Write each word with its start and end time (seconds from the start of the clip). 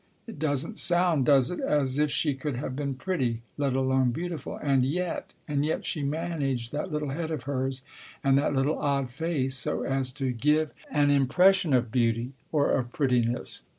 It 0.25 0.39
doesn't 0.39 0.79
sound 0.79 1.27
does 1.27 1.51
it? 1.51 1.59
as 1.59 1.99
if 1.99 2.09
she 2.09 2.33
could 2.33 2.55
have 2.55 2.75
been 2.75 2.95
pretty, 2.95 3.43
let 3.55 3.75
alone 3.75 4.09
beautiful; 4.09 4.57
and 4.57 4.83
yet 4.83 5.35
and 5.47 5.63
yet 5.63 5.85
she 5.85 6.01
managed 6.01 6.71
that 6.71 6.91
little 6.91 7.09
head 7.09 7.29
of 7.29 7.43
hers 7.43 7.83
and 8.23 8.35
that 8.39 8.55
little 8.55 8.79
odd 8.79 9.11
face 9.11 9.55
so 9.55 9.83
as 9.83 10.11
to 10.13 10.31
give 10.31 10.61
an 10.61 10.65
12 10.65 10.69
Tasker 10.69 10.89
Jevons 10.89 11.17
impression 11.21 11.73
of 11.75 11.91
beauty 11.91 12.33
or 12.51 12.71
of 12.71 12.91
prettiness. 12.91 13.61